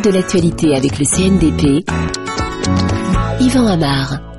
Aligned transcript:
de 0.00 0.10
l'actualité 0.10 0.74
avec 0.74 0.98
le 0.98 1.04
CNDP. 1.04 1.84
Yvan 3.40 3.66
Amar. 3.66 4.31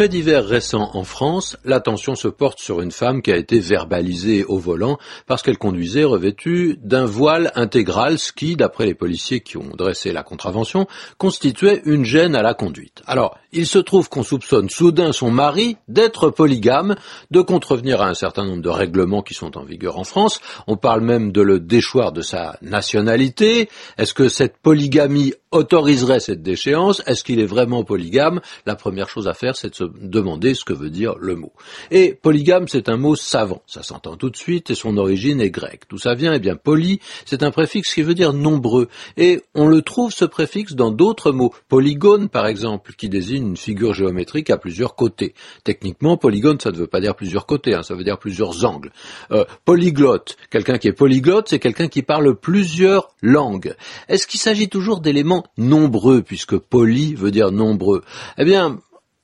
Fait 0.00 0.08
divers 0.08 0.46
récent 0.46 0.92
en 0.94 1.04
France, 1.04 1.58
l'attention 1.62 2.14
se 2.14 2.26
porte 2.26 2.58
sur 2.58 2.80
une 2.80 2.90
femme 2.90 3.20
qui 3.20 3.30
a 3.32 3.36
été 3.36 3.58
verbalisée 3.60 4.44
au 4.44 4.56
volant 4.56 4.96
parce 5.26 5.42
qu'elle 5.42 5.58
conduisait 5.58 6.04
revêtue 6.04 6.78
d'un 6.82 7.04
voile 7.04 7.52
intégral, 7.54 8.18
ce 8.18 8.32
qui, 8.32 8.56
d'après 8.56 8.86
les 8.86 8.94
policiers 8.94 9.40
qui 9.40 9.58
ont 9.58 9.68
dressé 9.76 10.14
la 10.14 10.22
contravention, 10.22 10.86
constituait 11.18 11.82
une 11.84 12.06
gêne 12.06 12.34
à 12.34 12.40
la 12.40 12.54
conduite. 12.54 13.02
Alors, 13.04 13.36
il 13.52 13.66
se 13.66 13.78
trouve 13.78 14.08
qu'on 14.08 14.22
soupçonne 14.22 14.70
soudain 14.70 15.12
son 15.12 15.30
mari 15.30 15.76
d'être 15.86 16.30
polygame, 16.30 16.94
de 17.30 17.42
contrevenir 17.42 18.00
à 18.00 18.08
un 18.08 18.14
certain 18.14 18.46
nombre 18.46 18.62
de 18.62 18.70
règlements 18.70 19.20
qui 19.20 19.34
sont 19.34 19.58
en 19.58 19.64
vigueur 19.64 19.98
en 19.98 20.04
France. 20.04 20.40
On 20.66 20.78
parle 20.78 21.02
même 21.02 21.30
de 21.30 21.42
le 21.42 21.60
déchoir 21.60 22.12
de 22.12 22.22
sa 22.22 22.56
nationalité. 22.62 23.68
Est-ce 23.98 24.14
que 24.14 24.30
cette 24.30 24.56
polygamie 24.56 25.34
autoriserait 25.50 26.20
cette 26.20 26.42
déchéance? 26.42 27.02
Est-ce 27.06 27.24
qu'il 27.24 27.40
est 27.40 27.46
vraiment 27.46 27.84
polygame? 27.84 28.40
La 28.66 28.76
première 28.76 29.08
chose 29.08 29.28
à 29.28 29.34
faire, 29.34 29.56
c'est 29.56 29.70
de 29.70 29.74
se 29.74 29.84
demander 30.00 30.54
ce 30.54 30.64
que 30.64 30.72
veut 30.72 30.90
dire 30.90 31.14
le 31.18 31.36
mot. 31.36 31.52
Et 31.90 32.14
polygame, 32.14 32.68
c'est 32.68 32.88
un 32.88 32.96
mot 32.96 33.16
savant, 33.16 33.62
ça 33.66 33.82
s'entend 33.82 34.16
tout 34.16 34.30
de 34.30 34.36
suite, 34.36 34.70
et 34.70 34.74
son 34.74 34.96
origine 34.96 35.40
est 35.40 35.50
grecque. 35.50 35.82
D'où 35.88 35.98
ça 35.98 36.14
vient? 36.14 36.32
Eh 36.32 36.38
bien, 36.38 36.56
poly, 36.56 37.00
c'est 37.24 37.42
un 37.42 37.50
préfixe 37.50 37.94
qui 37.94 38.02
veut 38.02 38.14
dire 38.14 38.32
nombreux, 38.32 38.88
et 39.16 39.42
on 39.54 39.66
le 39.66 39.82
trouve 39.82 40.12
ce 40.12 40.24
préfixe 40.24 40.74
dans 40.74 40.90
d'autres 40.90 41.32
mots. 41.32 41.52
Polygone, 41.68 42.28
par 42.28 42.46
exemple, 42.46 42.92
qui 42.96 43.08
désigne 43.08 43.48
une 43.48 43.56
figure 43.56 43.94
géométrique 43.94 44.50
à 44.50 44.56
plusieurs 44.56 44.94
côtés. 44.94 45.34
Techniquement, 45.64 46.16
polygone, 46.16 46.60
ça 46.60 46.70
ne 46.70 46.76
veut 46.76 46.86
pas 46.86 47.00
dire 47.00 47.14
plusieurs 47.14 47.46
côtés, 47.46 47.74
hein, 47.74 47.82
ça 47.82 47.94
veut 47.94 48.04
dire 48.04 48.18
plusieurs 48.18 48.64
angles. 48.64 48.92
Euh, 49.32 49.44
polyglotte, 49.64 50.36
quelqu'un 50.50 50.78
qui 50.78 50.88
est 50.88 50.92
polyglotte, 50.92 51.48
c'est 51.48 51.58
quelqu'un 51.58 51.88
qui 51.88 52.02
parle 52.02 52.34
plusieurs 52.36 53.10
langues. 53.22 53.74
Est-ce 54.08 54.26
qu'il 54.26 54.40
s'agit 54.40 54.68
toujours 54.68 55.00
d'éléments 55.00 55.39
nombreux, 55.56 56.22
puisque 56.22 56.56
poly 56.56 57.14
veut 57.14 57.30
dire 57.30 57.50
nombreux 57.50 58.02
Eh 58.38 58.44
bien, 58.44 58.78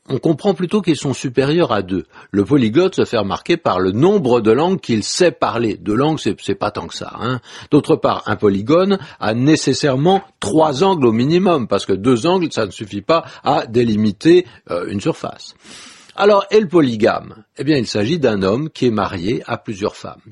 on 0.08 0.18
comprend 0.18 0.54
plutôt 0.54 0.82
qu'ils 0.82 0.96
sont 0.96 1.14
supérieurs 1.14 1.72
à 1.72 1.82
deux. 1.82 2.04
Le 2.30 2.44
polyglotte 2.44 2.94
se 2.94 3.04
fait 3.04 3.18
remarquer 3.18 3.56
par 3.56 3.80
le 3.80 3.92
nombre 3.92 4.40
de 4.40 4.52
langues 4.52 4.80
qu'il 4.80 5.02
sait 5.02 5.32
parler. 5.32 5.76
Deux 5.76 5.94
langues, 5.94 6.20
c'est 6.20 6.54
pas 6.54 6.70
tant 6.70 6.86
que 6.86 6.94
ça. 6.94 7.12
Hein. 7.20 7.40
D'autre 7.70 7.96
part, 7.96 8.22
un 8.26 8.36
polygone 8.36 8.98
a 9.18 9.34
nécessairement 9.34 10.22
trois 10.38 10.84
angles 10.84 11.06
au 11.06 11.12
minimum, 11.12 11.66
parce 11.66 11.86
que 11.86 11.92
deux 11.92 12.26
angles, 12.26 12.52
ça 12.52 12.66
ne 12.66 12.70
suffit 12.70 13.02
pas 13.02 13.24
à 13.42 13.66
délimiter 13.66 14.46
euh, 14.70 14.86
une 14.88 15.00
surface. 15.00 15.54
Alors, 16.14 16.46
et 16.50 16.60
le 16.60 16.68
polygame? 16.68 17.44
Eh 17.58 17.64
bien, 17.64 17.76
il 17.76 17.86
s'agit 17.86 18.18
d'un 18.18 18.42
homme 18.42 18.70
qui 18.70 18.86
est 18.86 18.90
marié 18.90 19.42
à 19.46 19.58
plusieurs 19.58 19.96
femmes. 19.96 20.22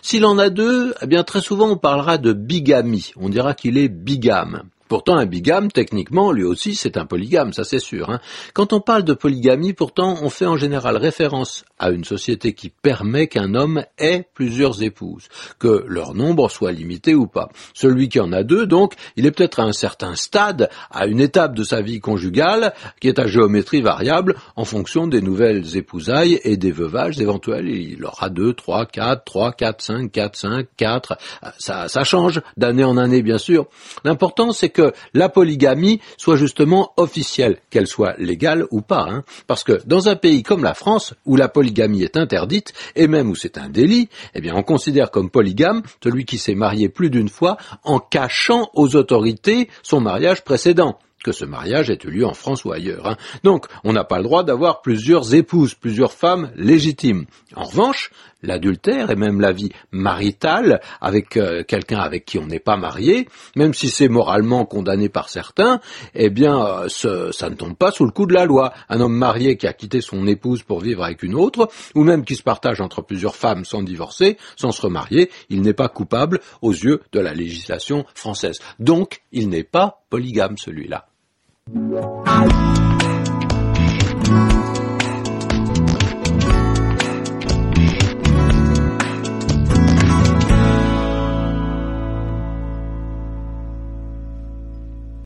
S'il 0.00 0.24
en 0.24 0.38
a 0.38 0.48
deux, 0.48 0.94
eh 1.02 1.06
bien, 1.06 1.24
très 1.24 1.42
souvent, 1.42 1.68
on 1.68 1.76
parlera 1.76 2.16
de 2.16 2.32
bigamie. 2.32 3.12
On 3.16 3.28
dira 3.28 3.52
qu'il 3.52 3.76
est 3.76 3.88
bigame. 3.88 4.62
Pourtant, 4.88 5.16
un 5.16 5.26
bigame, 5.26 5.70
techniquement, 5.70 6.32
lui 6.32 6.44
aussi, 6.44 6.74
c'est 6.74 6.96
un 6.96 7.06
polygame, 7.06 7.52
ça 7.52 7.64
c'est 7.64 7.80
sûr. 7.80 8.10
Hein. 8.10 8.20
Quand 8.54 8.72
on 8.72 8.80
parle 8.80 9.02
de 9.02 9.14
polygamie, 9.14 9.72
pourtant, 9.72 10.16
on 10.22 10.30
fait 10.30 10.46
en 10.46 10.56
général 10.56 10.96
référence 10.96 11.64
à 11.78 11.90
une 11.90 12.04
société 12.04 12.52
qui 12.52 12.70
permet 12.70 13.26
qu'un 13.26 13.54
homme 13.54 13.84
ait 13.98 14.26
plusieurs 14.34 14.82
épouses, 14.82 15.28
que 15.58 15.84
leur 15.88 16.14
nombre 16.14 16.50
soit 16.50 16.72
limité 16.72 17.14
ou 17.14 17.26
pas. 17.26 17.48
Celui 17.74 18.08
qui 18.08 18.20
en 18.20 18.32
a 18.32 18.42
deux, 18.42 18.66
donc, 18.66 18.94
il 19.16 19.26
est 19.26 19.30
peut-être 19.30 19.60
à 19.60 19.64
un 19.64 19.72
certain 19.72 20.14
stade, 20.14 20.70
à 20.90 21.06
une 21.06 21.20
étape 21.20 21.54
de 21.54 21.64
sa 21.64 21.82
vie 21.82 22.00
conjugale, 22.00 22.72
qui 23.00 23.08
est 23.08 23.18
à 23.18 23.26
géométrie 23.26 23.82
variable 23.82 24.36
en 24.54 24.64
fonction 24.64 25.06
des 25.06 25.20
nouvelles 25.20 25.76
épousailles 25.76 26.40
et 26.44 26.56
des 26.56 26.72
veuvages 26.72 27.20
éventuels. 27.20 27.68
Il 27.68 28.04
aura 28.04 28.28
deux, 28.28 28.54
trois, 28.54 28.86
quatre, 28.86 29.24
trois, 29.24 29.52
quatre, 29.52 29.82
cinq, 29.82 30.12
quatre, 30.12 30.36
cinq, 30.36 30.68
quatre. 30.76 31.18
Ça, 31.58 31.88
ça 31.88 32.04
change 32.04 32.40
d'année 32.56 32.84
en 32.84 32.96
année, 32.96 33.22
bien 33.22 33.38
sûr. 33.38 33.66
L'important, 34.04 34.52
c'est 34.52 34.70
que 34.76 34.92
la 35.14 35.30
polygamie 35.30 36.00
soit 36.18 36.36
justement 36.36 36.92
officielle, 36.98 37.56
qu'elle 37.70 37.86
soit 37.86 38.14
légale 38.18 38.66
ou 38.70 38.82
pas. 38.82 39.06
Hein. 39.08 39.24
Parce 39.46 39.64
que 39.64 39.80
dans 39.86 40.10
un 40.10 40.16
pays 40.16 40.42
comme 40.42 40.62
la 40.62 40.74
France, 40.74 41.14
où 41.24 41.34
la 41.34 41.48
polygamie 41.48 42.02
est 42.02 42.18
interdite, 42.18 42.74
et 42.94 43.08
même 43.08 43.30
où 43.30 43.34
c'est 43.34 43.56
un 43.56 43.70
délit, 43.70 44.10
eh 44.34 44.42
bien 44.42 44.54
on 44.54 44.62
considère 44.62 45.10
comme 45.10 45.30
polygame 45.30 45.82
celui 46.02 46.26
qui 46.26 46.36
s'est 46.36 46.54
marié 46.54 46.90
plus 46.90 47.08
d'une 47.08 47.30
fois 47.30 47.56
en 47.84 47.98
cachant 47.98 48.68
aux 48.74 48.96
autorités 48.96 49.70
son 49.82 50.00
mariage 50.00 50.44
précédent 50.44 50.98
que 51.24 51.32
ce 51.32 51.44
mariage 51.44 51.90
ait 51.90 51.98
eu 52.04 52.10
lieu 52.10 52.24
en 52.24 52.34
France 52.34 52.64
ou 52.64 52.70
ailleurs. 52.70 53.08
Hein. 53.08 53.16
Donc, 53.42 53.66
on 53.82 53.92
n'a 53.92 54.04
pas 54.04 54.18
le 54.18 54.22
droit 54.22 54.44
d'avoir 54.44 54.80
plusieurs 54.80 55.34
épouses, 55.34 55.74
plusieurs 55.74 56.12
femmes 56.12 56.52
légitimes. 56.54 57.26
En 57.56 57.64
revanche, 57.64 58.12
l'adultère 58.42 59.10
et 59.10 59.16
même 59.16 59.40
la 59.40 59.52
vie 59.52 59.70
maritale 59.90 60.80
avec 61.00 61.36
euh, 61.36 61.62
quelqu'un 61.62 61.98
avec 61.98 62.24
qui 62.24 62.38
on 62.38 62.46
n'est 62.46 62.60
pas 62.60 62.76
marié, 62.76 63.28
même 63.56 63.74
si 63.74 63.88
c'est 63.88 64.08
moralement 64.08 64.64
condamné 64.64 65.08
par 65.08 65.28
certains, 65.28 65.80
eh 66.14 66.30
bien, 66.30 66.86
euh, 67.04 67.30
ça 67.32 67.50
ne 67.50 67.54
tombe 67.54 67.76
pas 67.76 67.90
sous 67.90 68.04
le 68.04 68.10
coup 68.10 68.26
de 68.26 68.34
la 68.34 68.44
loi. 68.44 68.72
Un 68.88 69.00
homme 69.00 69.16
marié 69.16 69.56
qui 69.56 69.66
a 69.66 69.72
quitté 69.72 70.00
son 70.00 70.26
épouse 70.26 70.62
pour 70.62 70.80
vivre 70.80 71.04
avec 71.04 71.22
une 71.22 71.34
autre, 71.34 71.68
ou 71.94 72.04
même 72.04 72.24
qui 72.24 72.36
se 72.36 72.42
partage 72.42 72.80
entre 72.80 73.02
plusieurs 73.02 73.36
femmes 73.36 73.64
sans 73.64 73.82
divorcer, 73.82 74.36
sans 74.56 74.72
se 74.72 74.82
remarier, 74.82 75.30
il 75.48 75.62
n'est 75.62 75.72
pas 75.72 75.88
coupable 75.88 76.40
aux 76.62 76.72
yeux 76.72 77.02
de 77.12 77.20
la 77.20 77.34
législation 77.34 78.04
française. 78.14 78.58
Donc, 78.78 79.22
il 79.32 79.48
n'est 79.48 79.64
pas 79.64 80.02
polygame 80.10 80.56
celui-là. 80.58 81.06